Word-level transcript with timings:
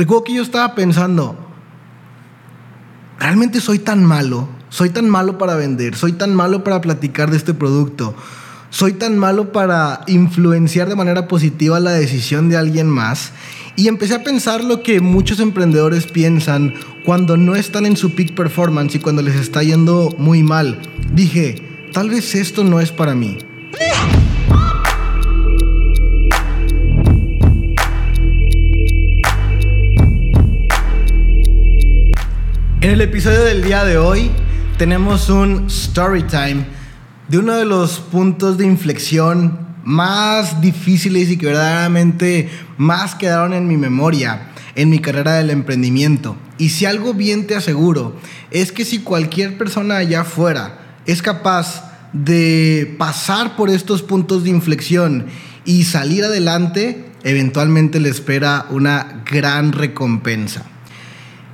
recuerdo 0.00 0.24
que 0.24 0.32
yo 0.32 0.42
estaba 0.42 0.74
pensando, 0.74 1.36
¿realmente 3.18 3.60
soy 3.60 3.78
tan 3.78 4.02
malo? 4.02 4.48
Soy 4.70 4.88
tan 4.88 5.10
malo 5.10 5.36
para 5.36 5.56
vender, 5.56 5.94
soy 5.94 6.12
tan 6.12 6.34
malo 6.34 6.64
para 6.64 6.80
platicar 6.80 7.30
de 7.30 7.36
este 7.36 7.52
producto, 7.52 8.14
soy 8.70 8.94
tan 8.94 9.18
malo 9.18 9.52
para 9.52 10.00
influenciar 10.06 10.88
de 10.88 10.96
manera 10.96 11.28
positiva 11.28 11.80
la 11.80 11.90
decisión 11.90 12.48
de 12.48 12.56
alguien 12.56 12.88
más. 12.88 13.32
Y 13.76 13.88
empecé 13.88 14.14
a 14.14 14.24
pensar 14.24 14.64
lo 14.64 14.82
que 14.82 15.02
muchos 15.02 15.38
emprendedores 15.38 16.06
piensan 16.06 16.72
cuando 17.04 17.36
no 17.36 17.54
están 17.54 17.84
en 17.84 17.96
su 17.96 18.14
peak 18.14 18.34
performance 18.34 18.94
y 18.94 19.00
cuando 19.00 19.20
les 19.20 19.36
está 19.36 19.62
yendo 19.62 20.14
muy 20.16 20.42
mal. 20.42 20.80
Dije, 21.12 21.90
tal 21.92 22.08
vez 22.08 22.34
esto 22.34 22.64
no 22.64 22.80
es 22.80 22.90
para 22.90 23.14
mí. 23.14 23.36
En 32.90 32.94
el 32.94 33.02
episodio 33.02 33.44
del 33.44 33.62
día 33.62 33.84
de 33.84 33.98
hoy 33.98 34.32
tenemos 34.76 35.28
un 35.30 35.68
story 35.68 36.24
time 36.24 36.66
de 37.28 37.38
uno 37.38 37.54
de 37.54 37.64
los 37.64 38.00
puntos 38.00 38.58
de 38.58 38.66
inflexión 38.66 39.76
más 39.84 40.60
difíciles 40.60 41.30
y 41.30 41.38
que 41.38 41.46
verdaderamente 41.46 42.50
más 42.78 43.14
quedaron 43.14 43.52
en 43.52 43.68
mi 43.68 43.76
memoria 43.76 44.50
en 44.74 44.90
mi 44.90 44.98
carrera 44.98 45.34
del 45.34 45.50
emprendimiento. 45.50 46.34
Y 46.58 46.70
si 46.70 46.84
algo 46.84 47.14
bien 47.14 47.46
te 47.46 47.54
aseguro 47.54 48.16
es 48.50 48.72
que 48.72 48.84
si 48.84 48.98
cualquier 48.98 49.56
persona 49.56 49.98
allá 49.98 50.22
afuera 50.22 50.96
es 51.06 51.22
capaz 51.22 51.84
de 52.12 52.96
pasar 52.98 53.54
por 53.54 53.70
estos 53.70 54.02
puntos 54.02 54.42
de 54.42 54.50
inflexión 54.50 55.26
y 55.64 55.84
salir 55.84 56.24
adelante, 56.24 57.04
eventualmente 57.22 58.00
le 58.00 58.08
espera 58.08 58.66
una 58.68 59.22
gran 59.30 59.70
recompensa. 59.70 60.64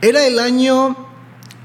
Era 0.01 0.27
el 0.27 0.39
año 0.39 1.05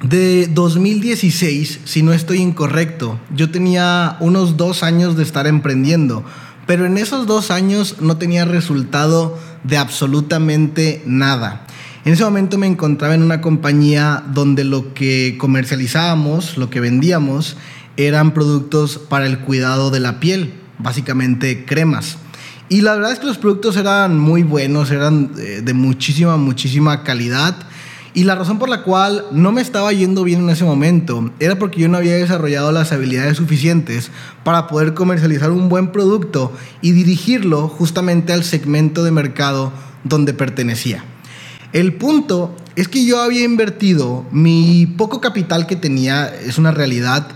de 0.04 0.48
2016, 0.48 1.82
si 1.84 2.02
no 2.02 2.12
estoy 2.12 2.40
incorrecto, 2.40 3.20
yo 3.35 3.52
tenía 3.52 4.18
unos 4.20 4.57
dos 4.57 4.82
años 4.82 5.16
de 5.16 5.24
estar 5.24 5.46
emprendiendo, 5.46 6.26
pero 6.66 6.85
en 6.85 6.98
esos 6.98 7.27
dos 7.27 7.52
años 7.52 7.98
no 7.99 8.18
tenía 8.18 8.46
resultado 8.46 9.38
de 9.63 9.77
absolutamente 9.77 11.04
nada. 11.05 11.68
En 12.04 12.13
ese 12.13 12.24
momento 12.24 12.57
me 12.57 12.66
encontraba 12.66 13.13
en 13.13 13.22
una 13.22 13.41
compañía 13.41 14.24
donde 14.34 14.63
lo 14.63 14.96
que 14.96 15.38
comercializábamos, 15.38 16.57
lo 16.57 16.72
que 16.72 16.79
vendíamos, 16.79 17.57
eran 17.96 18.34
productos 18.34 18.98
para 18.98 19.27
el 19.27 19.40
cuidado 19.40 19.91
de 19.91 19.99
la 19.99 20.20
piel, 20.20 20.54
básicamente 20.79 21.63
cremas. 21.66 22.18
Y 22.70 22.82
la 22.82 22.96
verdad 22.96 23.12
es 23.12 23.20
que 23.20 23.27
los 23.27 23.38
productos 23.38 23.77
eran 23.77 24.18
muy 24.18 24.41
buenos, 24.41 24.90
eran 24.90 25.34
eh, 25.38 25.62
de 25.63 25.74
muchísima, 25.74 26.38
muchísima 26.38 27.04
calidad 27.04 27.68
y 28.13 28.26
la 28.26 28.35
razón 28.35 28.59
por 28.59 28.67
la 28.67 28.84
cual 28.84 29.26
no 29.31 29.51
me 29.51 29.62
estaba 29.62 29.93
yendo 29.93 30.23
bien 30.23 30.41
en 30.41 30.49
ese 30.49 30.65
momento 30.65 31.31
era 31.40 31.57
porque 31.57 31.79
yo 31.79 31.87
no 31.87 31.98
había 31.98 32.15
desarrollado 32.15 32.71
las 32.71 32.91
habilidades 32.91 33.37
suficientes 33.37 34.12
para 34.43 34.67
poder 34.67 34.93
comercializar 34.93 35.51
un 35.51 35.70
buen 35.70 35.91
producto 35.91 36.51
y 36.82 36.91
dirigirlo 36.91 37.70
justamente 37.70 38.34
al 38.34 38.43
segmento 38.43 39.04
de 39.04 39.12
mercado 39.12 39.71
donde 40.04 40.34
pertenecía. 40.34 41.05
El 41.71 41.93
punto 41.93 42.54
es 42.76 42.89
que 42.89 43.05
yo 43.05 43.21
había 43.21 43.45
invertido 43.45 44.26
mi 44.32 44.85
poco 44.85 45.21
capital 45.21 45.67
que 45.67 45.77
tenía, 45.77 46.27
es 46.27 46.57
una 46.57 46.71
realidad, 46.71 47.27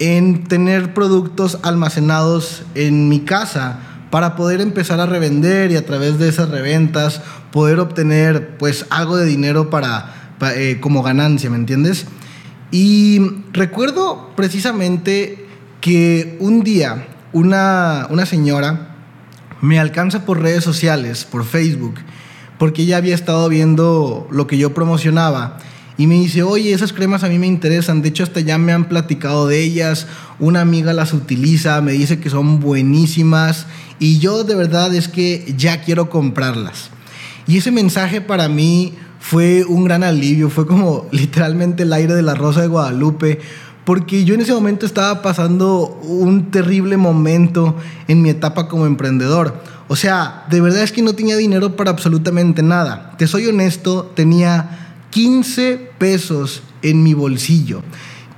en 0.00 0.44
tener 0.44 0.92
productos 0.92 1.58
almacenados 1.62 2.64
en 2.74 3.08
mi 3.08 3.20
casa 3.20 3.78
para 4.16 4.34
poder 4.34 4.62
empezar 4.62 4.98
a 4.98 5.04
revender 5.04 5.70
y 5.70 5.76
a 5.76 5.84
través 5.84 6.18
de 6.18 6.30
esas 6.30 6.48
reventas 6.48 7.20
poder 7.52 7.78
obtener 7.80 8.56
pues 8.56 8.86
algo 8.88 9.18
de 9.18 9.26
dinero 9.26 9.68
para 9.68 10.32
eh, 10.54 10.78
como 10.80 11.02
ganancia, 11.02 11.50
¿me 11.50 11.56
entiendes? 11.56 12.06
Y 12.70 13.20
recuerdo 13.52 14.30
precisamente 14.34 15.46
que 15.82 16.38
un 16.40 16.62
día 16.62 17.08
una, 17.34 18.06
una 18.08 18.24
señora 18.24 18.96
me 19.60 19.78
alcanza 19.78 20.24
por 20.24 20.40
redes 20.40 20.64
sociales, 20.64 21.26
por 21.26 21.44
Facebook, 21.44 21.96
porque 22.58 22.84
ella 22.84 22.96
había 22.96 23.14
estado 23.14 23.46
viendo 23.50 24.28
lo 24.30 24.46
que 24.46 24.56
yo 24.56 24.72
promocionaba 24.72 25.58
y 25.98 26.06
me 26.06 26.16
dice, 26.16 26.42
oye, 26.42 26.72
esas 26.72 26.92
cremas 26.92 27.24
a 27.24 27.28
mí 27.28 27.38
me 27.38 27.46
interesan, 27.46 28.02
de 28.02 28.10
hecho 28.10 28.22
hasta 28.22 28.40
ya 28.40 28.58
me 28.58 28.72
han 28.72 28.88
platicado 28.88 29.48
de 29.48 29.62
ellas, 29.62 30.06
una 30.38 30.60
amiga 30.60 30.92
las 30.92 31.14
utiliza, 31.14 31.80
me 31.80 31.92
dice 31.92 32.20
que 32.20 32.28
son 32.28 32.60
buenísimas 32.60 33.66
y 33.98 34.18
yo 34.18 34.44
de 34.44 34.54
verdad 34.54 34.94
es 34.94 35.08
que 35.08 35.54
ya 35.56 35.82
quiero 35.82 36.10
comprarlas. 36.10 36.90
Y 37.46 37.58
ese 37.58 37.70
mensaje 37.70 38.20
para 38.20 38.48
mí 38.48 38.94
fue 39.20 39.64
un 39.64 39.84
gran 39.84 40.04
alivio, 40.04 40.50
fue 40.50 40.66
como 40.66 41.06
literalmente 41.12 41.84
el 41.84 41.92
aire 41.92 42.14
de 42.14 42.22
la 42.22 42.34
Rosa 42.34 42.60
de 42.60 42.68
Guadalupe, 42.68 43.40
porque 43.84 44.24
yo 44.24 44.34
en 44.34 44.40
ese 44.40 44.52
momento 44.52 44.84
estaba 44.84 45.22
pasando 45.22 46.00
un 46.02 46.50
terrible 46.50 46.96
momento 46.96 47.76
en 48.08 48.20
mi 48.20 48.30
etapa 48.30 48.68
como 48.68 48.84
emprendedor. 48.84 49.62
O 49.88 49.94
sea, 49.94 50.44
de 50.50 50.60
verdad 50.60 50.82
es 50.82 50.90
que 50.90 51.02
no 51.02 51.14
tenía 51.14 51.36
dinero 51.36 51.76
para 51.76 51.90
absolutamente 51.90 52.64
nada. 52.64 53.14
Te 53.16 53.28
soy 53.28 53.46
honesto, 53.46 54.12
tenía 54.16 54.85
15 55.16 55.92
pesos 55.96 56.62
en 56.82 57.02
mi 57.02 57.14
bolsillo, 57.14 57.80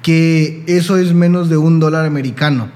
que 0.01 0.63
eso 0.69 0.97
es 0.97 1.13
menos 1.13 1.49
de 1.49 1.57
un 1.57 1.81
dólar 1.81 2.07
americano. 2.07 2.71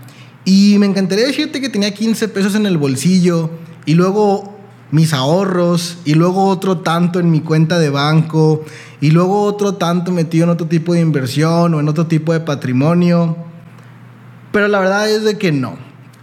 Y 0.44 0.76
me 0.80 0.86
encantaría 0.86 1.24
decirte 1.24 1.60
que 1.60 1.68
tenía 1.68 1.94
15 1.94 2.26
pesos 2.26 2.56
en 2.56 2.66
el 2.66 2.78
bolsillo 2.78 3.48
y 3.86 3.94
luego 3.94 4.58
mis 4.90 5.12
ahorros 5.12 5.98
y 6.04 6.14
luego 6.14 6.46
otro 6.46 6.78
tanto 6.78 7.20
en 7.20 7.30
mi 7.30 7.42
cuenta 7.42 7.78
de 7.78 7.90
banco 7.90 8.64
y 9.00 9.12
luego 9.12 9.44
otro 9.44 9.74
tanto 9.74 10.10
metido 10.10 10.46
en 10.46 10.50
otro 10.50 10.66
tipo 10.66 10.94
de 10.94 11.00
inversión 11.00 11.72
o 11.72 11.78
en 11.78 11.88
otro 11.88 12.08
tipo 12.08 12.32
de 12.32 12.40
patrimonio. 12.40 13.36
Pero 14.50 14.66
la 14.66 14.80
verdad 14.80 15.08
es 15.08 15.22
de 15.22 15.38
que 15.38 15.52
no. 15.52 15.78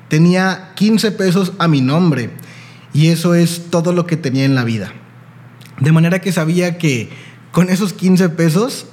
Tenía 0.10 0.74
15 0.76 1.14
pesos 1.14 1.54
a 1.60 1.70
mi 1.70 1.80
nombre 1.80 2.32
y 2.94 3.08
eso 3.08 3.36
es 3.36 3.68
todo 3.70 3.94
lo 3.94 4.06
que 4.06 4.18
tenía 4.18 4.44
en 4.44 4.56
la 4.56 4.66
vida. 4.66 4.92
De 5.80 5.94
manera 5.94 6.20
que 6.20 6.34
sabía 6.34 6.78
que 6.78 7.29
con 7.52 7.70
esos 7.70 7.94
15 7.94 8.30
pesos, 8.30 8.86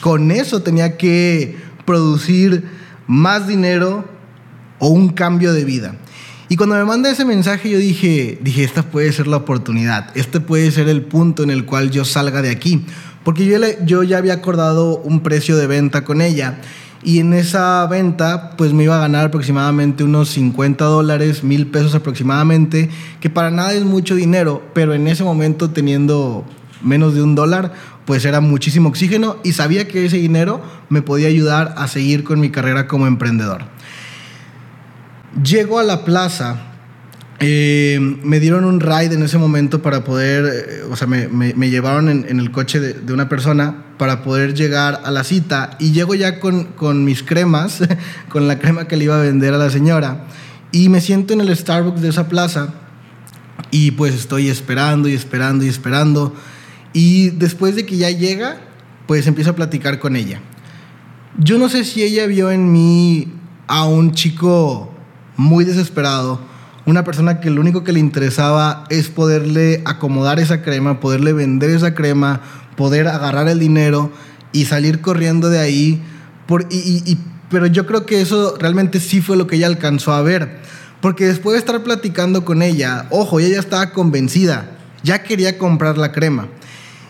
con 0.00 0.30
eso 0.30 0.62
tenía 0.62 0.96
que 0.96 1.56
producir 1.84 2.68
más 3.06 3.46
dinero 3.46 4.04
o 4.78 4.88
un 4.88 5.10
cambio 5.10 5.52
de 5.52 5.64
vida. 5.64 5.96
Y 6.48 6.56
cuando 6.56 6.74
me 6.74 6.84
manda 6.84 7.10
ese 7.10 7.24
mensaje 7.24 7.70
yo 7.70 7.78
dije, 7.78 8.38
dije, 8.42 8.64
esta 8.64 8.82
puede 8.82 9.12
ser 9.12 9.28
la 9.28 9.36
oportunidad, 9.36 10.10
este 10.16 10.40
puede 10.40 10.70
ser 10.72 10.88
el 10.88 11.02
punto 11.02 11.44
en 11.44 11.50
el 11.50 11.64
cual 11.64 11.90
yo 11.90 12.04
salga 12.04 12.42
de 12.42 12.50
aquí. 12.50 12.84
Porque 13.22 13.46
yo, 13.46 13.58
yo 13.84 14.02
ya 14.02 14.18
había 14.18 14.34
acordado 14.34 14.98
un 14.98 15.20
precio 15.20 15.56
de 15.56 15.66
venta 15.66 16.04
con 16.04 16.20
ella 16.22 16.60
y 17.02 17.20
en 17.20 17.32
esa 17.32 17.86
venta 17.86 18.56
pues 18.56 18.72
me 18.72 18.84
iba 18.84 18.96
a 18.96 19.00
ganar 19.00 19.26
aproximadamente 19.26 20.04
unos 20.04 20.30
50 20.30 20.84
dólares, 20.84 21.44
mil 21.44 21.66
pesos 21.66 21.94
aproximadamente, 21.94 22.90
que 23.20 23.30
para 23.30 23.50
nada 23.50 23.72
es 23.72 23.84
mucho 23.84 24.14
dinero, 24.14 24.62
pero 24.74 24.92
en 24.94 25.06
ese 25.06 25.24
momento 25.24 25.70
teniendo 25.70 26.44
menos 26.82 27.14
de 27.14 27.22
un 27.22 27.34
dólar, 27.34 27.72
pues 28.04 28.24
era 28.24 28.40
muchísimo 28.40 28.88
oxígeno 28.88 29.36
y 29.44 29.52
sabía 29.52 29.86
que 29.88 30.06
ese 30.06 30.16
dinero 30.16 30.62
me 30.88 31.02
podía 31.02 31.28
ayudar 31.28 31.74
a 31.76 31.88
seguir 31.88 32.24
con 32.24 32.40
mi 32.40 32.50
carrera 32.50 32.86
como 32.86 33.06
emprendedor. 33.06 33.62
Llego 35.44 35.78
a 35.78 35.84
la 35.84 36.04
plaza, 36.04 36.72
eh, 37.38 37.98
me 38.00 38.40
dieron 38.40 38.64
un 38.64 38.80
ride 38.80 39.14
en 39.14 39.22
ese 39.22 39.38
momento 39.38 39.80
para 39.80 40.02
poder, 40.02 40.44
eh, 40.44 40.82
o 40.90 40.96
sea, 40.96 41.06
me, 41.06 41.70
llevaron 41.70 42.08
en, 42.08 42.40
el 42.40 42.50
coche 42.50 42.80
de, 42.80 43.12
una 43.12 43.28
persona 43.28 43.84
para 43.96 44.22
poder 44.22 44.54
llegar 44.54 45.02
a 45.04 45.10
la 45.10 45.22
cita 45.22 45.76
y 45.78 45.92
llego 45.92 46.14
ya 46.14 46.40
con, 46.40 46.64
con 46.64 47.04
mis 47.04 47.22
cremas, 47.22 47.80
con 48.28 48.48
la 48.48 48.58
crema 48.58 48.88
que 48.88 48.96
le 48.96 49.04
iba 49.04 49.18
a 49.18 49.22
vender 49.22 49.54
a 49.54 49.58
la 49.58 49.70
señora 49.70 50.26
y 50.72 50.88
me 50.88 51.00
siento 51.00 51.32
en 51.32 51.40
el 51.40 51.56
Starbucks 51.56 52.00
de 52.00 52.08
esa 52.08 52.28
plaza 52.28 52.68
y 53.70 53.92
pues 53.92 54.14
estoy 54.14 54.48
esperando 54.48 55.08
y 55.08 55.14
esperando 55.14 55.64
y 55.64 55.68
esperando 55.68 56.34
y 56.92 57.30
después 57.30 57.76
de 57.76 57.86
que 57.86 57.96
ya 57.96 58.10
llega, 58.10 58.58
pues 59.06 59.26
empiezo 59.26 59.50
a 59.50 59.56
platicar 59.56 59.98
con 59.98 60.16
ella. 60.16 60.40
Yo 61.38 61.58
no 61.58 61.68
sé 61.68 61.84
si 61.84 62.02
ella 62.02 62.26
vio 62.26 62.50
en 62.50 62.72
mí 62.72 63.32
a 63.66 63.84
un 63.84 64.12
chico 64.12 64.92
muy 65.36 65.64
desesperado, 65.64 66.40
una 66.86 67.04
persona 67.04 67.40
que 67.40 67.50
lo 67.50 67.60
único 67.60 67.84
que 67.84 67.92
le 67.92 68.00
interesaba 68.00 68.84
es 68.90 69.08
poderle 69.08 69.82
acomodar 69.84 70.40
esa 70.40 70.62
crema, 70.62 70.98
poderle 70.98 71.32
vender 71.32 71.70
esa 71.70 71.94
crema, 71.94 72.40
poder 72.76 73.06
agarrar 73.06 73.48
el 73.48 73.58
dinero 73.58 74.10
y 74.52 74.64
salir 74.64 75.00
corriendo 75.00 75.50
de 75.50 75.60
ahí. 75.60 76.02
Por, 76.46 76.66
y, 76.70 77.16
pero 77.48 77.66
yo 77.66 77.86
creo 77.86 78.06
que 78.06 78.20
eso 78.20 78.56
realmente 78.58 78.98
sí 78.98 79.20
fue 79.20 79.36
lo 79.36 79.46
que 79.46 79.56
ella 79.56 79.66
alcanzó 79.66 80.12
a 80.12 80.22
ver. 80.22 80.60
Porque 81.00 81.26
después 81.26 81.54
de 81.54 81.60
estar 81.60 81.82
platicando 81.82 82.44
con 82.44 82.62
ella, 82.62 83.06
ojo, 83.10 83.40
ella 83.40 83.54
ya 83.54 83.60
estaba 83.60 83.92
convencida, 83.92 84.70
ya 85.02 85.22
quería 85.22 85.58
comprar 85.58 85.96
la 85.96 86.12
crema. 86.12 86.48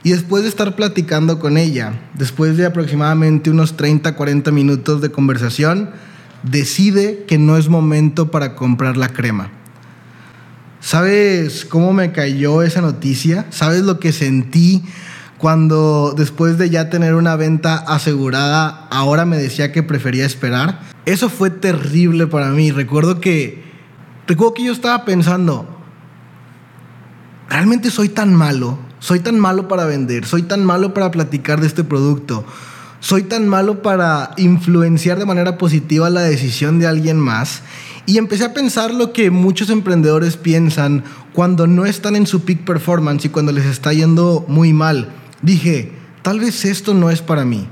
Y 0.03 0.11
después 0.11 0.43
de 0.43 0.49
estar 0.49 0.77
platicando 0.77 1.39
con 1.39 1.59
ella, 1.59 1.93
después 2.15 2.57
de 2.57 2.65
aproximadamente 2.65 3.51
unos 3.51 3.77
30, 3.77 4.17
40 4.17 4.51
minutos 4.51 5.03
de 5.03 5.11
conversación, 5.11 5.91
decide 6.43 7.25
que 7.27 7.39
no 7.39 7.57
es 7.59 7.69
momento 7.69 8.31
para 8.31 8.55
comprar 8.55 8.97
la 8.97 9.11
crema. 9.11 9.51
¿Sabes 10.81 11.67
cómo 11.67 11.93
me 11.93 12.13
cayó 12.13 12.63
esa 12.63 12.81
noticia? 12.81 13.45
¿Sabes 13.51 13.83
lo 13.83 14.01
que 14.01 14.13
sentí 14.13 14.83
cuando 15.37 16.15
después 16.17 16.57
de 16.57 16.71
ya 16.71 16.89
tener 16.89 17.15
una 17.15 17.37
venta 17.37 17.77
asegurada, 17.77 18.89
ahora 18.91 19.27
me 19.27 19.37
decía 19.37 19.73
que 19.73 19.83
prefería 19.83 20.25
esperar? 20.25 20.81
Eso 21.05 21.29
fue 21.29 21.51
terrible 21.51 22.27
para 22.27 22.49
mí. 22.49 22.73
Recuerdo 22.73 23.21
que 23.21 23.63
recuerdo 24.27 24.55
que 24.55 24.65
yo 24.65 24.73
estaba 24.73 25.05
pensando, 25.05 25.69
realmente 27.51 27.91
soy 27.91 28.09
tan 28.09 28.35
malo, 28.35 28.79
soy 29.01 29.21
tan 29.21 29.39
malo 29.39 29.67
para 29.67 29.87
vender, 29.87 30.25
soy 30.25 30.43
tan 30.43 30.65
malo 30.65 30.95
para 30.95 31.11
platicar 31.11 31.61
de 31.61 31.67
este 31.67 31.85
producto. 31.85 32.45
Soy 33.03 33.23
tan 33.23 33.49
malo 33.49 33.81
para 33.81 34.33
influenciar 34.37 35.19
de 35.19 35.25
manera 35.25 35.57
positiva 35.57 36.11
la 36.11 36.21
decisión 36.21 36.79
de 36.79 36.87
alguien 36.87 37.19
más 37.19 37.63
y 38.05 38.19
empecé 38.19 38.45
a 38.45 38.53
pensar 38.53 38.93
lo 38.93 39.15
que 39.15 39.31
muchos 39.31 39.71
emprendedores 39.71 40.37
piensan 40.37 41.05
cuando 41.33 41.67
no 41.67 41.87
están 41.87 42.15
en 42.15 42.27
su 42.27 42.45
peak 42.45 42.65
performance 42.67 43.25
y 43.25 43.31
cuando 43.31 43.53
les 43.53 43.65
está 43.65 43.95
yendo 43.95 44.45
muy 44.49 44.75
mal. 44.75 45.09
Dije, 45.41 45.93
tal 46.21 46.41
vez 46.41 46.67
esto 46.67 46.93
no 46.93 47.11
es 47.11 47.23
para 47.23 47.47
mí. 47.47 47.67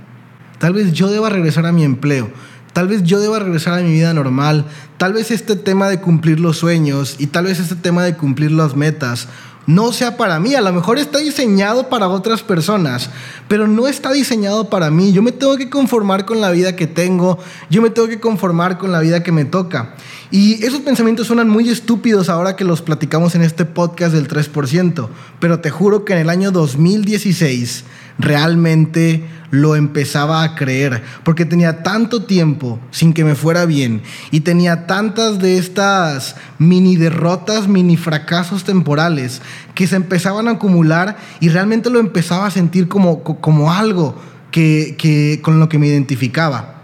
Tal 0.59 0.73
vez 0.73 0.93
yo 0.93 1.11
deba 1.11 1.29
regresar 1.29 1.67
a 1.67 1.73
mi 1.73 1.85
empleo. 1.85 2.31
Tal 2.73 2.89
vez 2.89 3.03
yo 3.03 3.21
deba 3.21 3.39
regresar 3.39 3.79
a 3.79 3.83
mi 3.83 3.93
vida 3.93 4.15
normal. 4.15 4.65
Tal 4.97 5.13
vez 5.13 5.31
este 5.31 5.57
tema 5.57 5.89
de 5.89 6.01
cumplir 6.01 6.41
los 6.41 6.57
sueños 6.57 7.17
y 7.19 7.27
tal 7.27 7.45
vez 7.45 7.61
este 7.61 7.77
tema 7.77 8.03
de 8.03 8.17
cumplir 8.17 8.53
las 8.53 8.77
metas 8.77 9.29
no 9.69 9.93
sea 9.93 10.17
para 10.17 10.41
mí. 10.41 10.55
A 10.55 10.63
lo 10.63 10.73
mejor 10.73 10.99
está 10.99 11.19
diseñado 11.19 11.91
para 11.91 12.09
otras 12.09 12.43
personas, 12.43 13.11
pero 13.49 13.69
no 13.69 13.87
está 13.87 14.11
diseñado 14.13 14.71
para 14.71 14.91
mí. 14.91 15.13
Yo 15.13 15.23
me 15.23 15.31
tengo 15.31 15.59
que 15.59 15.69
conformar 15.69 16.25
con 16.25 16.41
la 16.41 16.51
vida 16.51 16.75
que 16.75 16.87
tengo, 16.87 17.39
yo 17.69 17.83
me 17.83 17.91
tengo 17.91 18.09
que 18.09 18.19
conformar 18.19 18.79
con 18.79 18.93
la 18.93 19.01
vida 19.01 19.23
que 19.23 19.31
me 19.31 19.45
toca. 19.45 19.95
Y 20.31 20.65
esos 20.65 20.81
pensamientos 20.81 21.27
suenan 21.27 21.51
muy 21.51 21.69
estúpidos 21.69 22.31
ahora 22.31 22.57
que 22.57 22.65
los 22.65 22.81
platicamos 22.81 23.35
en 23.35 23.43
este 23.43 23.67
podcast 23.67 24.15
del 24.15 24.27
3%, 24.27 25.09
pero 25.39 25.61
te 25.61 25.71
juro 25.71 26.07
que 26.07 26.15
en 26.15 26.21
el 26.21 26.31
año 26.31 26.51
2016 26.51 27.85
realmente 28.19 29.25
lo 29.51 29.77
empezaba 29.77 30.43
a 30.43 30.55
creer, 30.55 31.03
porque 31.25 31.45
tenía 31.45 31.83
tanto 31.83 32.25
tiempo 32.25 32.79
sin 32.91 33.15
que 33.15 33.25
me 33.25 33.35
fuera 33.35 33.65
bien 33.65 34.03
y 34.31 34.41
tenía 34.41 34.87
tantas 34.87 35.39
de 35.39 35.57
estas 35.57 36.37
mini 36.59 36.97
derrotas, 36.97 37.67
mini 37.67 37.97
fracasos 37.97 38.65
temporales 38.65 39.41
que 39.75 39.87
se 39.87 39.97
empezaban 39.97 40.49
a 40.49 40.53
acumular 40.53 41.17
y 41.41 41.49
realmente 41.49 41.89
lo 41.89 41.99
empezaba 41.99 42.47
a 42.47 42.51
sentir 42.51 42.89
como, 42.89 43.23
como 43.23 43.73
algo 43.73 44.21
que, 44.51 44.97
que, 44.99 45.41
con 45.43 45.61
lo 45.61 45.69
que 45.69 45.79
me 45.79 45.87
identificaba. 45.87 46.83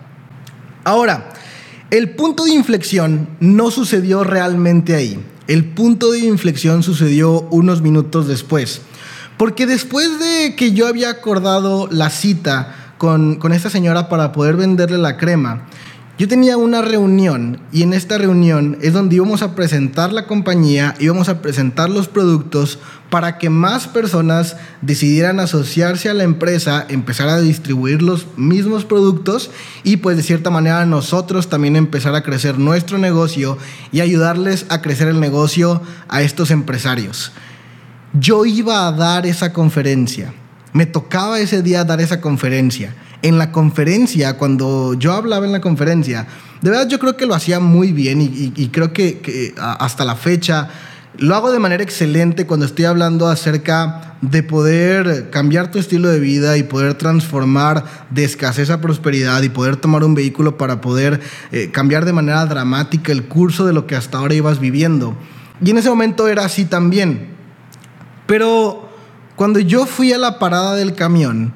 Ahora, 0.85 1.33
el 1.91 2.11
punto 2.11 2.45
de 2.45 2.53
inflexión 2.53 3.29
no 3.41 3.71
sucedió 3.71 4.25
realmente 4.25 4.95
ahí. 4.95 5.19
El 5.47 5.65
punto 5.65 6.11
de 6.13 6.21
inflexión 6.21 6.83
sucedió 6.83 7.43
unos 7.51 7.83
minutos 7.83 8.27
después. 8.27 8.81
Porque 9.45 9.67
después 9.67 10.09
de 10.21 10.55
que 10.57 10.73
yo 10.73 10.87
había 10.87 11.11
acordado 11.11 11.87
la 11.91 12.09
cita 12.09 12.95
con, 12.97 13.39
esta 13.53 13.69
señora 13.69 14.09
para 14.09 14.33
poder 14.33 14.57
venderle 14.57 14.97
la 14.97 15.19
crema, 15.19 15.67
yo 16.17 16.27
tenía 16.29 16.57
una 16.57 16.81
reunión 16.81 17.61
y 17.71 17.83
en 17.83 17.93
esta 17.93 18.17
reunión 18.17 18.79
es 18.81 18.95
donde 18.95 19.17
íbamos 19.17 19.43
a 19.43 19.55
presentar 19.55 20.15
la 20.15 20.27
compañía, 20.27 20.95
íbamos 20.99 21.29
a 21.29 21.43
presentar 21.43 21.91
los 21.91 22.09
productos 22.09 22.79
para 23.11 23.37
que 23.37 23.51
más 23.51 23.87
personas 23.87 24.57
decidieran 24.81 25.39
asociarse 25.41 26.09
a 26.09 26.15
la 26.15 26.25
empresa, 26.25 26.87
empezar 26.89 27.29
a 27.29 27.39
distribuir 27.39 28.01
los 28.01 28.27
mismos 28.39 28.87
productos 28.87 29.51
y 29.83 29.99
pues 29.99 30.17
de 30.17 30.23
cierta 30.23 30.49
manera 30.49 30.87
nosotros 30.87 31.51
también 31.51 31.77
empezar 31.77 32.15
a 32.15 32.23
crecer 32.23 32.59
nuestro 32.59 32.97
negocio 32.97 33.59
y 33.93 34.01
ayudarles 34.01 34.65
a 34.71 34.81
crecer 34.81 35.09
el 35.09 35.21
negocio 35.21 35.83
a 36.09 36.23
estos 36.23 36.51
empresarios. 36.51 37.31
Yo 38.15 38.47
iba 38.47 38.87
a 38.87 38.93
dar 38.93 39.27
esa 39.27 39.53
conferencia. 39.53 40.33
Me 40.73 40.87
tocaba 40.87 41.41
ese 41.41 41.63
día 41.63 41.83
dar 41.83 42.01
esa 42.01 42.21
conferencia. 42.21 42.95
En 43.23 43.39
la 43.39 43.51
conferencia, 43.51 44.39
cuando 44.39 44.95
yo 44.95 45.13
hablaba 45.15 45.47
en 45.47 45.53
la 45.53 45.61
conferencia, 45.61 46.29
de 46.63 46.71
verdad 46.71 46.89
yo 46.89 47.01
creo 47.01 47.17
que 47.17 47.27
lo 47.27 47.35
hacía 47.35 47.59
muy 47.59 47.91
bien 47.91 48.21
y, 48.21 48.69
creo 48.69 48.93
que, 48.93 49.53
hasta 49.59 50.05
la 50.05 50.15
fecha 50.15 50.69
lo 51.17 51.35
hago 51.35 51.51
de 51.51 51.59
manera 51.59 51.83
excelente 51.83 52.47
cuando 52.47 52.67
estoy 52.67 52.85
hablando 52.85 53.29
acerca 53.29 54.17
de 54.21 54.43
poder 54.43 55.31
cambiar 55.31 55.71
tu 55.71 55.79
estilo 55.79 56.09
de 56.09 56.19
vida 56.19 56.57
y 56.57 56.65
poder 56.65 56.95
transformar 56.95 57.85
de 58.11 58.25
escasez 58.25 58.71
a 58.71 58.81
prosperidad 58.81 59.43
y 59.43 59.49
poder 59.49 59.77
tomar 59.77 60.03
un 60.05 60.15
vehículo 60.15 60.57
para 60.57 60.81
poder 60.81 61.21
eh, 61.53 61.71
cambiar 61.73 62.05
de 62.05 62.13
manera 62.13 62.47
dramática 62.47 63.13
el 63.13 63.25
curso 63.25 63.65
de 63.65 63.73
lo 63.73 63.87
que 63.87 63.97
hasta 63.97 64.19
ahora 64.19 64.35
ibas 64.35 64.61
viviendo. 64.61 65.17
Y 65.65 65.71
en 65.71 65.79
ese 65.79 65.89
momento 65.89 66.27
era 66.27 66.45
así 66.45 66.65
también. 66.65 67.34
Pero 68.27 68.89
cuando 69.37 69.59
yo 69.61 69.87
fui 69.87 70.13
a 70.13 70.19
la 70.19 70.39
parada 70.39 70.75
del 70.75 70.95
camión, 70.95 71.55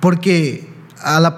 porque 0.00 0.70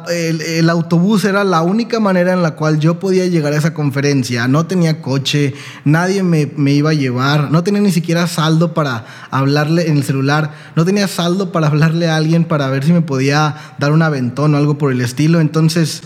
el, 0.08 0.70
autobús 0.70 1.24
era 1.24 1.44
la 1.44 1.62
única 1.62 2.00
manera 2.00 2.32
en 2.32 2.42
la 2.42 2.52
cual 2.52 2.78
yo 2.78 2.98
podía 2.98 3.26
llegar 3.26 3.52
a 3.52 3.56
esa 3.56 3.74
conferencia. 3.74 4.48
No 4.48 4.66
tenía 4.66 5.00
coche, 5.00 5.54
nadie 5.84 6.22
me, 6.22 6.50
me, 6.56 6.72
iba 6.72 6.90
a 6.90 6.94
llevar, 6.94 7.50
no 7.50 7.62
tenía 7.62 7.80
ni 7.80 7.92
siquiera 7.92 8.26
saldo 8.26 8.74
para 8.74 9.04
hablarle 9.30 9.88
en 9.88 9.98
el 9.98 10.04
celular, 10.04 10.52
no 10.74 10.84
tenía 10.84 11.06
saldo 11.06 11.52
para 11.52 11.68
hablarle 11.68 12.08
a 12.08 12.16
alguien 12.16 12.44
para 12.44 12.68
ver 12.68 12.84
si 12.84 12.92
me 12.92 13.02
podía 13.02 13.56
dar 13.78 13.92
un 13.92 14.02
aventón 14.02 14.54
o 14.54 14.58
algo 14.58 14.78
por 14.78 14.92
el 14.92 15.00
estilo. 15.00 15.40
Entonces, 15.40 16.02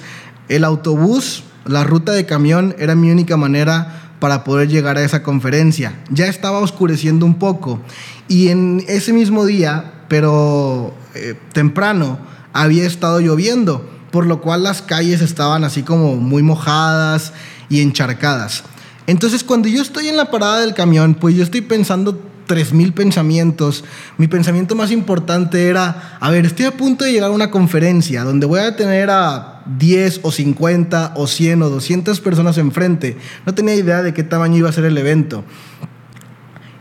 el 0.49 0.65
autobús, 0.65 1.45
la 1.65 1.85
ruta 1.85 2.13
de 2.13 2.27
camión 2.27 2.75
era 2.79 2.95
mi 2.95 3.11
única 3.11 3.37
manera 3.37 4.06
para 4.19 4.45
poder 4.45 4.69
llegar 4.69 4.97
a 4.97 5.03
esa 5.05 5.23
conferencia. 5.23 5.99
Ya 6.11 6.27
estaba 6.27 6.59
oscureciendo 6.59 7.27
un 7.27 7.35
poco 7.35 7.81
y 8.29 8.49
en 8.49 8.85
ese 8.89 9.13
mismo 9.13 9.45
día, 9.45 10.05
pero 10.09 10.95
eh, 11.15 11.35
temprano, 11.53 12.19
había 12.53 12.87
estado 12.87 13.21
lloviendo, 13.21 13.89
por 14.11 14.27
lo 14.27 14.41
cual 14.41 14.63
las 14.63 14.83
calles 14.83 15.21
estaban 15.21 15.65
así 15.65 15.83
como 15.83 16.17
muy 16.17 16.43
mojadas 16.43 17.33
y 17.69 17.83
encharcadas. 17.83 18.65
Entonces 19.07 19.45
cuando 19.45 19.69
yo 19.69 19.83
estoy 19.83 20.09
en 20.09 20.17
la 20.17 20.31
parada 20.31 20.61
del 20.61 20.75
camión, 20.75 21.15
pues 21.15 21.37
yo 21.37 21.43
estoy 21.43 21.61
pensando 21.61 22.19
tres 22.47 22.73
mil 22.73 22.93
pensamientos. 22.93 23.85
Mi 24.19 24.29
pensamiento 24.29 24.75
más 24.75 24.91
importante 24.91 25.69
era, 25.69 26.19
a 26.21 26.31
ver, 26.31 26.47
estoy 26.47 26.67
a 26.67 26.77
punto 26.77 27.05
de 27.05 27.13
llegar 27.13 27.31
a 27.31 27.35
una 27.35 27.51
conferencia 27.51 28.25
donde 28.25 28.47
voy 28.47 28.61
a 28.61 28.77
tener 28.77 29.11
a 29.11 29.56
10 29.79 30.21
o 30.23 30.33
50 30.33 31.15
o 31.17 31.27
100 31.27 31.63
o 31.63 31.71
200 31.71 32.21
personas 32.21 32.59
enfrente. 32.59 33.17
No 33.45 33.55
tenía 33.55 33.75
idea 33.75 34.03
de 34.03 34.15
qué 34.15 34.23
tamaño 34.23 34.59
iba 34.59 34.69
a 34.69 34.73
ser 34.73 34.85
el 34.85 34.99
evento. 34.99 35.45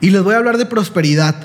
Y 0.01 0.09
les 0.11 0.23
voy 0.23 0.35
a 0.35 0.37
hablar 0.37 0.57
de 0.57 0.65
prosperidad. 0.65 1.35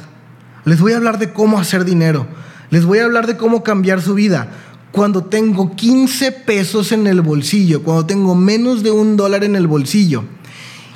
Les 0.64 0.80
voy 0.80 0.92
a 0.92 0.96
hablar 0.96 1.18
de 1.18 1.32
cómo 1.32 1.58
hacer 1.58 1.84
dinero. 1.84 2.26
Les 2.70 2.84
voy 2.84 2.98
a 2.98 3.04
hablar 3.04 3.26
de 3.26 3.36
cómo 3.36 3.62
cambiar 3.62 4.02
su 4.02 4.14
vida. 4.14 4.48
Cuando 4.92 5.24
tengo 5.24 5.76
15 5.76 6.32
pesos 6.32 6.92
en 6.92 7.06
el 7.06 7.20
bolsillo, 7.20 7.82
cuando 7.82 8.06
tengo 8.06 8.34
menos 8.34 8.82
de 8.82 8.90
un 8.90 9.16
dólar 9.16 9.44
en 9.44 9.56
el 9.56 9.66
bolsillo. 9.66 10.24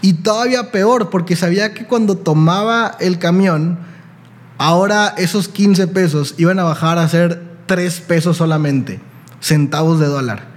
Y 0.02 0.14
todavía 0.14 0.70
peor, 0.70 1.10
porque 1.10 1.36
sabía 1.36 1.72
que 1.72 1.86
cuando 1.86 2.16
tomaba 2.18 2.96
el 3.00 3.18
camión, 3.18 3.78
ahora 4.58 5.14
esos 5.16 5.48
15 5.48 5.86
pesos 5.86 6.34
iban 6.36 6.58
a 6.58 6.64
bajar 6.64 6.98
a 6.98 7.08
ser 7.08 7.42
3 7.66 8.00
pesos 8.02 8.36
solamente, 8.36 9.00
centavos 9.44 10.00
de 10.00 10.06
dólar. 10.06 10.48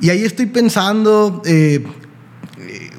Y 0.00 0.08
ahí 0.08 0.24
estoy 0.24 0.46
pensando, 0.46 1.42
eh, 1.44 1.84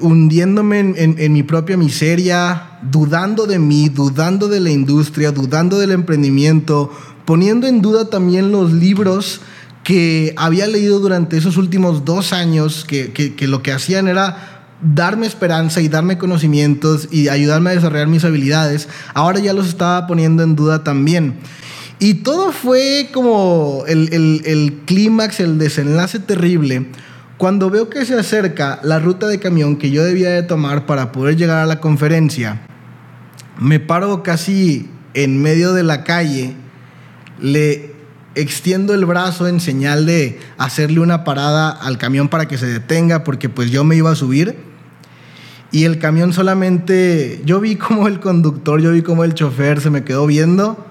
hundiéndome 0.00 0.78
en, 0.96 1.32
mi 1.32 1.42
propia 1.42 1.76
miseria, 1.76 2.78
dudando 2.82 3.46
de 3.46 3.58
mí, 3.58 3.88
dudando 3.88 4.46
de 4.46 4.60
la 4.60 4.70
industria, 4.70 5.32
dudando 5.32 5.78
del 5.78 5.90
emprendimiento, 5.90 6.92
poniendo 7.24 7.66
en 7.66 7.82
duda 7.82 8.08
también 8.08 8.52
los 8.52 8.72
libros 8.72 9.40
que 9.82 10.32
había 10.36 10.68
leído 10.68 11.00
durante 11.00 11.36
esos 11.36 11.56
últimos 11.56 12.04
dos 12.04 12.32
años, 12.32 12.84
que, 12.84 13.12
que 13.12 13.48
lo 13.48 13.62
que 13.62 13.72
hacían 13.72 14.06
era 14.06 14.68
darme 14.80 15.26
esperanza 15.26 15.80
y 15.80 15.88
darme 15.88 16.18
conocimientos 16.18 17.08
y 17.10 17.28
ayudarme 17.28 17.70
a 17.70 17.74
desarrollar 17.74 18.06
mis 18.06 18.24
habilidades, 18.24 18.88
ahora 19.14 19.40
ya 19.40 19.52
los 19.52 19.66
estaba 19.66 20.06
poniendo 20.06 20.44
en 20.44 20.54
duda 20.54 20.84
también. 20.84 21.34
Y 22.02 22.14
todo 22.14 22.50
fue 22.50 23.10
como 23.14 23.84
el, 23.86 24.82
clímax, 24.86 25.38
el 25.38 25.56
desenlace 25.56 26.18
terrible, 26.18 26.88
cuando 27.36 27.70
veo 27.70 27.90
que 27.90 28.04
se 28.04 28.18
acerca 28.18 28.80
la 28.82 28.98
ruta 28.98 29.28
de 29.28 29.38
camión 29.38 29.76
que 29.76 29.92
yo 29.92 30.02
debía 30.02 30.30
de 30.30 30.42
tomar 30.42 30.84
para 30.84 31.12
poder 31.12 31.36
llegar 31.36 31.58
a 31.58 31.66
la 31.66 31.78
conferencia, 31.78 32.62
me 33.56 33.78
paro 33.78 34.24
casi 34.24 34.90
en 35.14 35.40
medio 35.40 35.74
de 35.74 35.84
la 35.84 36.02
calle, 36.02 36.56
le 37.40 37.94
extiendo 38.34 38.94
el 38.94 39.04
brazo 39.04 39.46
en 39.46 39.60
señal 39.60 40.04
de 40.04 40.40
hacerle 40.58 40.98
una 40.98 41.22
parada 41.22 41.70
al 41.70 41.98
camión 41.98 42.28
para 42.28 42.48
que 42.48 42.58
se 42.58 42.66
detenga 42.66 43.22
porque 43.22 43.48
pues 43.48 43.70
yo 43.70 43.84
me 43.84 43.94
iba 43.94 44.10
a 44.10 44.16
subir. 44.16 44.56
Y 45.70 45.84
el 45.84 46.00
camión 46.00 46.32
solamente, 46.32 47.42
yo 47.44 47.60
vi 47.60 47.76
como 47.76 48.08
el 48.08 48.18
conductor, 48.18 48.80
yo 48.80 48.90
vi 48.90 49.02
como 49.02 49.22
el 49.22 49.34
chofer 49.34 49.80
se 49.80 49.90
me 49.90 50.02
quedó 50.02 50.26
viendo, 50.26 50.88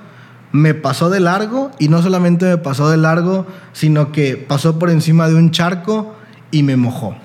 me 0.52 0.74
pasó 0.74 1.10
de 1.10 1.20
largo 1.20 1.72
y 1.80 1.88
no 1.88 2.02
solamente 2.02 2.46
me 2.46 2.58
pasó 2.58 2.90
de 2.90 2.98
largo, 2.98 3.48
sino 3.74 4.12
que 4.12 4.38
pasó 4.38 4.80
por 4.80 4.90
encima 4.90 5.28
de 5.28 5.36
un 5.36 5.52
charco 5.52 6.16
y 6.52 6.64
me 6.64 6.76
mojó. 6.76 7.16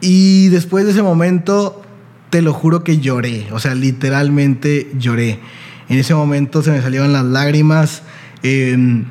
Y 0.00 0.48
después 0.48 0.84
de 0.84 0.92
ese 0.92 1.02
momento, 1.02 1.82
te 2.30 2.42
lo 2.42 2.52
juro 2.52 2.84
que 2.84 2.98
lloré, 2.98 3.48
o 3.52 3.58
sea, 3.58 3.74
literalmente 3.74 4.90
lloré. 4.98 5.40
En 5.88 5.98
ese 5.98 6.14
momento 6.14 6.62
se 6.62 6.70
me 6.70 6.82
salieron 6.82 7.12
las 7.12 7.24
lágrimas. 7.24 8.02
Em, 8.42 9.04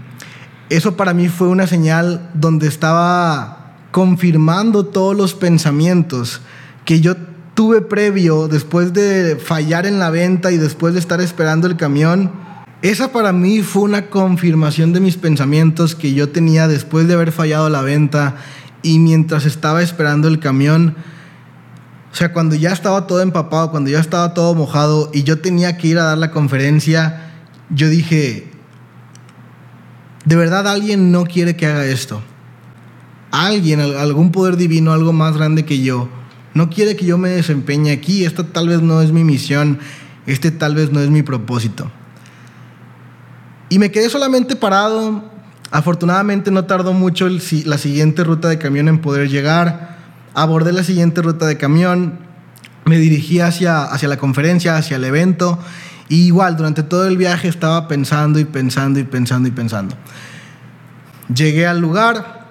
eso 0.70 0.96
para 0.96 1.13
mí 1.13 1.30
fue 1.30 1.48
una 1.48 1.68
señal 1.68 2.30
donde 2.34 2.68
estaba 2.68 3.75
confirmando 3.92 4.86
todos 4.86 5.16
los 5.16 5.34
pensamientos 5.36 6.42
que 6.86 7.00
yo 7.00 7.16
tuve 7.53 7.81
previo 7.81 8.48
después 8.48 8.93
de 8.93 9.38
fallar 9.38 9.86
en 9.86 10.00
la 10.00 10.10
venta 10.10 10.51
y 10.51 10.57
después 10.57 10.93
de 10.93 11.00
estar 11.00 11.22
esperando 11.22 11.67
el 11.67 11.77
camión. 11.77 12.31
Esa 12.81 13.12
para 13.12 13.31
mí 13.31 13.62
fue 13.62 13.83
una 13.83 14.07
confirmación 14.10 14.91
de 14.91 15.00
mis 15.00 15.17
pensamientos 15.17 15.95
que 15.95 16.13
yo 16.13 16.29
tenía 16.29 16.67
después 16.67 17.07
de 17.07 17.13
haber 17.13 17.31
fallado 17.31 17.69
la 17.69 17.81
venta 17.81 18.36
y 18.81 19.00
mientras 19.00 19.45
estaba 19.45 19.81
esperando 19.81 20.27
el 20.27 20.39
camión. 20.39 20.95
O 22.12 22.15
sea, 22.15 22.33
cuando 22.33 22.55
ya 22.55 22.72
estaba 22.72 23.07
todo 23.07 23.22
empapado, 23.22 23.72
cuando 23.72 23.89
ya 23.89 24.00
estaba 24.00 24.33
todo 24.33 24.53
mojado 24.53 25.10
y 25.13 25.24
yo 25.24 25.39
tenía 25.39 25.77
que 25.77 25.88
ir 25.88 26.00
a 26.00 26.03
dar 26.03 26.17
la 26.17 26.31
conferencia, 26.31 27.31
yo 27.69 27.89
dije, 27.89 28.51
de 30.25 30.36
verdad 30.36 30.67
alguien 30.67 31.12
no 31.12 31.24
quiere 31.24 31.55
que 31.55 31.65
haga 31.65 31.86
esto. 31.86 32.22
Alguien, 33.31 33.79
algún 33.79 34.31
poder 34.31 34.57
divino, 34.57 34.91
algo 34.91 35.12
más 35.12 35.36
grande 35.36 35.65
que 35.65 35.81
yo, 35.81 36.07
no 36.53 36.69
quiere 36.69 36.95
que 36.95 37.05
yo 37.05 37.17
me 37.17 37.29
desempeñe 37.29 37.91
aquí. 37.91 38.25
Esta 38.25 38.43
tal 38.43 38.69
vez 38.69 38.81
no 38.81 39.01
es 39.01 39.12
mi 39.12 39.24
misión, 39.24 39.79
este 40.25 40.51
tal 40.51 40.75
vez 40.75 40.91
no 40.91 41.00
es 41.00 41.10
mi 41.10 41.24
propósito. 41.24 41.91
Y 43.69 43.79
me 43.79 43.91
quedé 43.91 44.10
solamente 44.10 44.55
parado. 44.55 45.31
Afortunadamente 45.72 46.51
no 46.51 46.65
tardó 46.65 46.93
mucho 46.93 47.27
la 47.27 47.77
siguiente 47.77 48.24
ruta 48.24 48.48
de 48.48 48.60
camión 48.60 48.88
en 48.88 49.00
poder 49.00 49.29
llegar. 49.29 49.98
Abordé 50.36 50.72
la 50.72 50.83
siguiente 50.83 51.22
ruta 51.24 51.48
de 51.48 51.57
camión. 51.57 52.19
Me 52.86 52.98
dirigí 52.98 53.39
hacia, 53.39 53.83
hacia 53.86 54.07
la 54.07 54.17
conferencia, 54.17 54.77
hacia 54.77 54.98
el 54.98 55.03
evento. 55.03 55.57
Y 56.10 56.25
igual, 56.27 56.57
durante 56.57 56.83
todo 56.83 57.07
el 57.07 57.17
viaje 57.17 57.48
estaba 57.48 57.88
pensando 57.88 58.39
y 58.39 58.45
pensando 58.45 59.00
y 59.00 59.03
pensando 59.03 59.48
y 59.48 59.51
pensando. 59.51 59.95
Llegué 61.33 61.65
al 61.65 61.79
lugar, 61.79 62.42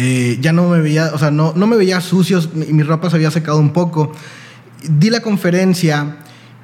eh, 0.00 0.38
ya 0.40 0.52
no 0.52 0.68
me 0.68 0.80
veía, 0.80 1.10
o 1.12 1.18
sea, 1.18 1.32
no, 1.32 1.52
no 1.56 1.66
me 1.66 1.76
veía 1.76 2.00
sucio, 2.00 2.40
mi, 2.54 2.66
mi 2.66 2.84
ropa 2.84 3.10
se 3.10 3.16
había 3.16 3.32
secado 3.32 3.58
un 3.58 3.72
poco. 3.72 4.12
Di 4.88 5.10
la 5.10 5.22
conferencia 5.22 6.18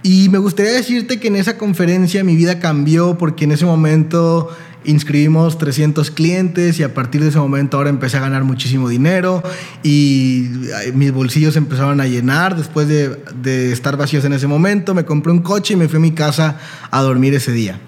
y 0.04 0.28
me 0.28 0.38
gustaría 0.38 0.70
decirte 0.70 1.18
que 1.18 1.26
en 1.26 1.34
esa 1.34 1.58
conferencia 1.58 2.22
mi 2.22 2.36
vida 2.36 2.60
cambió 2.60 3.18
porque 3.18 3.42
en 3.42 3.50
ese 3.50 3.64
momento 3.64 4.50
inscribimos 4.84 5.58
300 5.58 6.12
clientes 6.12 6.78
y 6.78 6.84
a 6.84 6.94
partir 6.94 7.22
de 7.22 7.30
ese 7.30 7.38
momento 7.40 7.76
ahora 7.76 7.90
empecé 7.90 8.18
a 8.18 8.20
ganar 8.20 8.44
muchísimo 8.44 8.88
dinero 8.88 9.42
y 9.82 10.50
mis 10.94 11.10
bolsillos 11.10 11.56
empezaron 11.56 12.00
a 12.00 12.06
llenar 12.06 12.54
después 12.54 12.86
de, 12.86 13.20
de 13.42 13.72
estar 13.72 13.96
vacíos 13.96 14.24
en 14.24 14.32
ese 14.34 14.46
momento. 14.46 14.94
Me 14.94 15.04
compré 15.04 15.32
un 15.32 15.40
coche 15.40 15.74
y 15.74 15.76
me 15.76 15.88
fui 15.88 15.96
a 15.96 16.00
mi 16.00 16.12
casa 16.12 16.60
a 16.88 17.02
dormir 17.02 17.34
ese 17.34 17.50
día. 17.50 17.80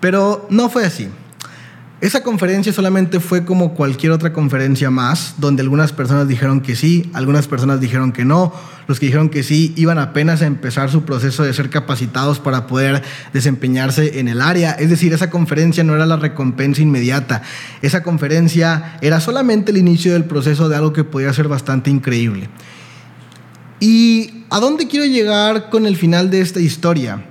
Pero 0.00 0.48
no 0.50 0.68
fue 0.68 0.84
así. 0.84 1.08
Esa 2.00 2.22
conferencia 2.22 2.72
solamente 2.72 3.20
fue 3.20 3.44
como 3.44 3.74
cualquier 3.74 4.12
otra 4.12 4.32
conferencia 4.32 4.88
más, 4.88 5.34
donde 5.36 5.60
algunas 5.60 5.92
personas 5.92 6.26
dijeron 6.26 6.62
que 6.62 6.74
sí, 6.74 7.10
algunas 7.12 7.46
personas 7.46 7.78
dijeron 7.78 8.12
que 8.12 8.24
no. 8.24 8.54
Los 8.86 8.98
que 8.98 9.06
dijeron 9.06 9.28
que 9.28 9.42
sí 9.42 9.74
iban 9.76 9.98
apenas 9.98 10.40
a 10.40 10.46
empezar 10.46 10.90
su 10.90 11.04
proceso 11.04 11.42
de 11.42 11.52
ser 11.52 11.68
capacitados 11.68 12.38
para 12.38 12.66
poder 12.66 13.02
desempeñarse 13.34 14.18
en 14.18 14.28
el 14.28 14.40
área. 14.40 14.72
Es 14.72 14.88
decir, 14.88 15.12
esa 15.12 15.28
conferencia 15.28 15.84
no 15.84 15.94
era 15.94 16.06
la 16.06 16.16
recompensa 16.16 16.80
inmediata. 16.80 17.42
Esa 17.82 18.02
conferencia 18.02 18.96
era 19.02 19.20
solamente 19.20 19.70
el 19.70 19.76
inicio 19.76 20.14
del 20.14 20.24
proceso 20.24 20.70
de 20.70 20.76
algo 20.76 20.94
que 20.94 21.04
podía 21.04 21.34
ser 21.34 21.48
bastante 21.48 21.90
increíble. 21.90 22.48
¿Y 23.78 24.44
a 24.48 24.58
dónde 24.58 24.88
quiero 24.88 25.04
llegar 25.04 25.68
con 25.68 25.84
el 25.84 25.98
final 25.98 26.30
de 26.30 26.40
esta 26.40 26.60
historia? 26.60 27.26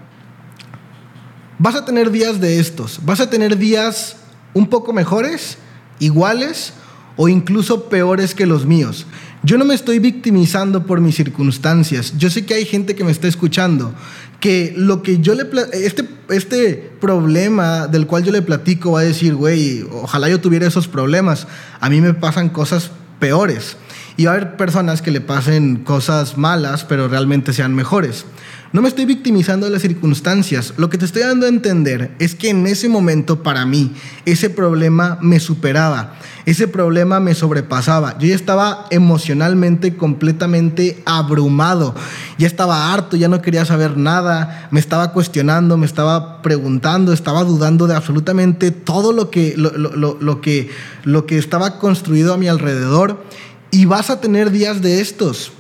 Vas 1.58 1.74
a 1.74 1.86
tener 1.86 2.12
días 2.12 2.40
de 2.40 2.60
estos, 2.60 3.00
vas 3.04 3.20
a 3.20 3.32
tener 3.32 3.58
días 3.58 4.16
un 4.54 4.68
poco 4.68 4.94
mejores, 4.94 5.58
iguales 6.00 6.74
o 7.16 7.28
incluso 7.28 7.90
peores 7.90 8.34
que 8.34 8.46
los 8.46 8.66
míos. 8.66 9.06
Yo 9.44 9.58
no 9.58 9.66
me 9.66 9.74
estoy 9.74 10.00
victimizando 10.00 10.86
por 10.86 11.00
mis 11.00 11.16
circunstancias. 11.16 12.14
Yo 12.18 12.30
sé 12.30 12.46
que 12.46 12.54
hay 12.56 12.66
gente 12.66 12.96
que 12.96 13.04
me 13.04 13.12
está 13.12 13.28
escuchando 13.28 13.94
que 14.40 14.74
lo 14.76 15.02
que 15.02 15.20
yo 15.20 15.34
le 15.36 15.46
este 15.74 16.06
este 16.30 16.92
problema 17.00 17.88
del 17.88 18.06
cual 18.08 18.24
yo 18.24 18.32
le 18.32 18.42
platico 18.42 18.94
va 18.94 19.02
a 19.02 19.04
decir, 19.04 19.36
güey, 19.36 19.86
ojalá 19.92 20.30
yo 20.30 20.40
tuviera 20.40 20.68
esos 20.68 20.88
problemas. 20.88 21.48
A 21.80 21.90
mí 21.90 22.02
me 22.02 22.14
pasan 22.14 22.50
cosas 22.50 22.92
peores. 23.20 23.78
Y 24.18 24.26
va 24.26 24.32
a 24.32 24.36
haber 24.36 24.58
personas 24.58 25.02
que 25.02 25.12
le 25.12 25.22
pasen 25.22 25.78
cosas 25.78 26.38
malas, 26.38 26.84
pero 26.84 27.08
realmente 27.08 27.54
sean 27.54 27.74
mejores. 27.74 28.26
No 28.72 28.84
me 28.84 28.88
estoy 28.88 29.06
victimizando 29.06 29.66
de 29.66 29.72
las 29.72 29.82
circunstancias. 29.82 30.76
Lo 30.78 30.92
que 30.92 31.00
te 31.00 31.06
estoy 31.06 31.24
dando 31.24 31.48
a 31.48 31.50
entender 31.50 32.12
es 32.20 32.36
que 32.36 32.52
en 32.52 32.68
ese 32.68 32.88
momento 32.88 33.42
para 33.42 33.66
mí 33.66 33.94
ese 34.26 34.52
problema 34.52 35.18
me 35.22 35.40
superaba, 35.40 36.14
ese 36.46 36.68
problema 36.68 37.20
me 37.20 37.34
sobrepasaba. 37.34 38.16
Yo 38.20 38.28
ya 38.28 38.36
estaba 38.36 38.86
emocionalmente 38.92 39.96
completamente 39.96 41.02
abrumado, 41.06 41.96
ya 42.38 42.46
estaba 42.46 42.94
harto, 42.94 43.18
ya 43.18 43.28
no 43.28 43.42
quería 43.42 43.66
saber 43.66 43.98
nada, 43.98 44.68
me 44.70 44.80
estaba 44.80 45.14
cuestionando, 45.14 45.76
me 45.76 45.88
estaba 45.88 46.44
preguntando, 46.44 47.12
estaba 47.12 47.44
dudando 47.44 47.88
de 47.88 47.96
absolutamente 47.96 48.70
todo 48.70 49.14
lo 49.14 49.32
que, 49.32 49.56
lo, 49.58 49.72
lo 49.72 50.42
que, 50.42 50.70
lo 51.06 51.26
que 51.26 51.40
estaba 51.40 51.80
construido 51.80 52.36
a 52.36 52.38
mi 52.38 52.48
alrededor. 52.48 53.24
Y 53.72 53.86
vas 53.86 54.12
a 54.12 54.22
tener 54.22 54.52
días 54.52 54.82
de 54.84 55.02
estos 55.02 55.54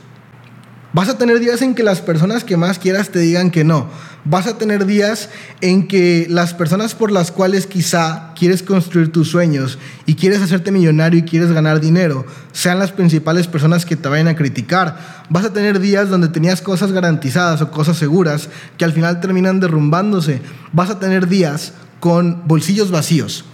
Vas 0.92 1.08
a 1.08 1.20
tener 1.20 1.40
días 1.40 1.62
en 1.62 1.76
que 1.76 1.84
las 1.84 2.02
personas 2.02 2.44
que 2.44 2.58
más 2.58 2.80
quieras 2.80 3.10
te 3.10 3.20
digan 3.20 3.52
que 3.52 3.64
no. 3.64 3.88
Vas 4.26 4.48
a 4.48 4.58
tener 4.58 4.88
días 4.88 5.30
en 5.62 5.88
que 5.88 6.26
las 6.30 6.56
personas 6.56 6.96
por 6.96 7.12
las 7.12 7.32
cuales 7.32 7.68
quizá 7.68 8.34
quieres 8.34 8.64
construir 8.64 9.12
tus 9.12 9.30
sueños 9.30 9.78
y 10.08 10.16
quieres 10.16 10.42
hacerte 10.42 10.72
millonario 10.72 11.20
y 11.20 11.24
quieres 11.24 11.52
ganar 11.52 11.80
dinero 11.80 12.26
sean 12.54 12.80
las 12.80 12.92
principales 12.92 13.46
personas 13.46 13.86
que 13.86 13.96
te 13.96 14.10
vayan 14.10 14.30
a 14.30 14.36
criticar. 14.36 15.26
Vas 15.30 15.46
a 15.46 15.54
tener 15.54 15.80
días 15.80 16.10
donde 16.10 16.28
tenías 16.28 16.60
cosas 16.62 16.92
garantizadas 16.92 17.62
o 17.62 17.70
cosas 17.70 17.98
seguras 17.98 18.50
que 18.78 18.86
al 18.86 18.92
final 18.92 19.20
terminan 19.20 19.60
derrumbándose. 19.60 20.42
Vas 20.74 20.90
a 20.90 20.98
tener 20.98 21.28
días 21.28 21.74
con 22.00 22.48
bolsillos 22.48 22.90
vacíos. 22.90 23.46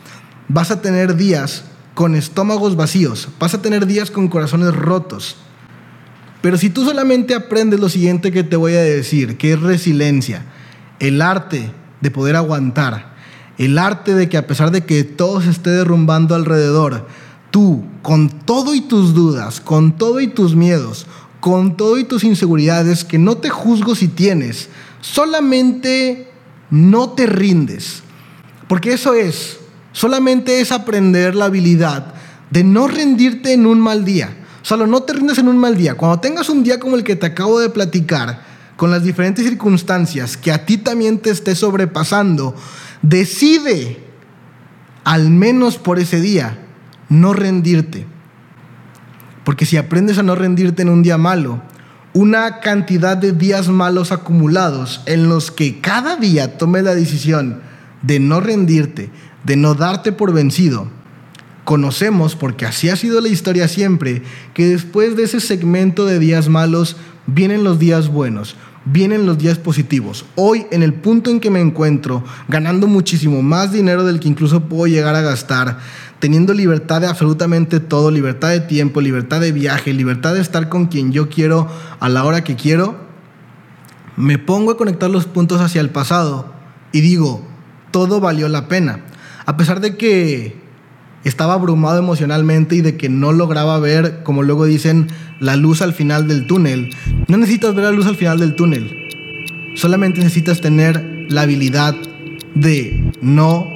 Vas 0.48 0.72
a 0.72 0.82
tener 0.82 1.18
días 1.18 1.65
con 1.96 2.15
estómagos 2.15 2.77
vacíos. 2.77 3.27
Vas 3.39 3.54
a 3.54 3.62
tener 3.62 3.86
días 3.86 4.10
con 4.10 4.30
corazones 4.30 4.74
rotos. 4.74 5.36
Pero 6.45 6.59
si 6.59 6.69
tú 6.69 6.85
solamente 6.85 7.33
aprendes 7.33 7.79
lo 7.79 7.89
siguiente 7.89 8.31
que 8.31 8.43
te 8.43 8.55
voy 8.55 8.73
a 8.75 8.81
decir, 8.83 9.35
que 9.35 9.53
es 9.53 9.59
resiliencia, 9.59 10.45
el 10.99 11.23
arte 11.23 11.71
de 12.01 12.11
poder 12.11 12.35
aguantar, 12.35 13.15
el 13.57 13.79
arte 13.79 14.13
de 14.13 14.29
que 14.29 14.37
a 14.37 14.45
pesar 14.45 14.69
de 14.69 14.85
que 14.85 15.03
todo 15.03 15.41
se 15.41 15.49
esté 15.49 15.71
derrumbando 15.71 16.35
alrededor, 16.35 17.07
tú, 17.49 17.83
con 18.03 18.29
todo 18.29 18.75
y 18.75 18.81
tus 18.81 19.15
dudas, 19.15 19.59
con 19.59 19.97
todo 19.97 20.21
y 20.21 20.27
tus 20.27 20.55
miedos, 20.55 21.07
con 21.39 21.77
todo 21.77 21.97
y 21.97 22.03
tus 22.03 22.23
inseguridades, 22.23 23.03
que 23.03 23.17
no 23.17 23.37
te 23.37 23.49
juzgo 23.49 23.95
si 23.95 24.07
tienes, 24.07 24.69
solamente 25.01 26.29
no 26.69 27.09
te 27.09 27.25
rindes. 27.25 28.03
Porque 28.67 28.93
eso 28.93 29.15
es, 29.15 29.57
solamente 29.93 30.61
es 30.61 30.71
aprender 30.71 31.33
la 31.33 31.45
habilidad 31.45 32.13
de 32.51 32.63
no 32.63 32.87
rendirte 32.87 33.51
en 33.51 33.65
un 33.65 33.79
mal 33.79 34.05
día. 34.05 34.44
Solo 34.65 34.88
no 34.88 35.03
te 35.03 35.13
rindas 35.13 35.38
en 35.38 35.48
un 35.48 35.60
mal 35.60 35.77
día. 35.77 35.93
Cuando 35.93 36.19
tengas 36.19 36.50
un 36.50 36.63
día 36.63 36.79
como 36.79 36.95
el 36.95 37.03
que 37.03 37.15
te 37.15 37.27
acabo 37.27 37.60
de 37.60 37.69
platicar, 37.69 38.41
con 38.75 38.89
las 38.89 39.03
diferentes 39.03 39.45
circunstancias 39.45 40.38
que 40.38 40.51
a 40.51 40.65
ti 40.65 40.79
también 40.79 41.19
te 41.19 41.29
esté 41.29 41.53
sobrepasando, 41.53 42.55
decide, 43.03 44.00
al 45.03 45.29
menos 45.29 45.77
por 45.77 46.00
ese 46.00 46.19
día, 46.19 46.57
no 47.10 47.34
rendirte. 47.34 48.07
Porque 49.43 49.67
si 49.67 49.77
aprendes 49.77 50.17
a 50.17 50.24
no 50.24 50.34
rendirte 50.34 50.81
en 50.81 50.89
un 50.89 51.03
día 51.03 51.19
malo, 51.19 51.62
una 52.13 52.60
cantidad 52.60 53.17
de 53.17 53.34
días 53.34 53.69
malos 53.69 54.12
acumulados 54.12 55.03
en 55.05 55.29
los 55.29 55.51
que 55.51 55.79
cada 55.79 56.15
día 56.15 56.57
tome 56.57 56.81
la 56.81 56.95
decisión 56.95 57.62
de 58.01 58.19
no 58.19 58.39
rendirte, 58.39 59.12
de 59.43 59.57
no 59.57 59.75
darte 59.75 60.12
por 60.12 60.34
vencido, 60.34 60.89
conocemos, 61.65 62.36
porque 62.36 62.65
así 62.65 62.89
ha 62.89 62.95
sido 62.95 63.19
la 63.19 63.27
historia 63.27 63.67
siempre, 63.67 64.22
que 64.53 64.67
después 64.67 65.17
de 65.17 65.24
ese 65.24 65.41
segmento 65.41 66.05
de 66.05 66.19
días 66.19 66.48
malos 66.48 66.95
vienen 67.25 67.63
los 67.63 67.79
días 67.79 68.07
buenos, 68.07 68.55
vienen 68.86 69.25
los 69.25 69.39
días 69.39 69.57
positivos. 69.57 70.25
Hoy, 70.36 70.67
en 70.72 70.84
el 70.84 70.93
punto 70.93 71.31
en 71.31 71.39
que 71.39 71.50
me 71.50 71.60
encuentro, 71.60 72.24
ganando 72.48 72.88
muchísimo 72.88 73.41
más 73.41 73.72
dinero 73.72 74.05
del 74.05 74.19
que 74.19 74.29
incluso 74.29 74.62
puedo 74.62 74.86
llegar 74.86 75.15
a 75.15 75.22
gastar, 75.22 75.79
teniendo 76.19 76.53
libertad 76.53 77.01
de 77.01 77.07
absolutamente 77.07 77.79
todo, 77.79 78.12
libertad 78.12 78.50
de 78.50 78.62
tiempo, 78.62 79.01
libertad 79.01 79.41
de 79.41 79.51
viaje, 79.51 79.91
libertad 79.91 80.36
de 80.36 80.41
estar 80.41 80.69
con 80.69 80.86
quien 80.86 81.12
yo 81.12 81.29
quiero 81.29 81.67
a 82.00 82.10
la 82.10 82.24
hora 82.24 82.43
que 82.43 82.55
quiero, 82.55 82.95
me 84.17 84.38
pongo 84.38 84.72
a 84.72 84.77
conectar 84.77 85.10
los 85.10 85.25
puntos 85.25 85.60
hacia 85.62 85.81
el 85.81 85.89
pasado 85.89 86.53
y 86.91 87.01
digo, 87.01 87.45
todo 87.91 88.19
valió 88.19 88.48
la 88.50 88.67
pena. 88.67 89.01
A 89.45 89.57
pesar 89.57 89.81
de 89.81 89.98
que 89.98 90.64
estaba 91.25 91.53
abrumado 91.53 92.00
emocionalmente 92.00 92.75
y 92.75 92.82
de 92.82 92.98
que 92.98 93.10
no 93.10 93.34
lograba 93.34 93.79
ver, 93.79 94.24
como 94.24 94.44
luego 94.44 94.65
dicen, 94.65 95.08
la 95.39 95.55
luz 95.55 95.82
al 95.82 95.94
final 95.94 96.27
del 96.27 96.48
túnel. 96.48 96.89
No 97.27 97.38
necesitas 97.38 97.75
ver 97.75 97.86
la 97.86 97.91
luz 97.91 98.08
al 98.08 98.15
final 98.15 98.39
del 98.39 98.55
túnel. 98.55 99.10
Solamente 99.75 100.20
necesitas 100.20 100.62
tener 100.62 101.25
la 101.29 101.41
habilidad 101.41 101.96
de 102.53 103.12
no 103.22 103.70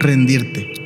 rendirte. 0.00 0.83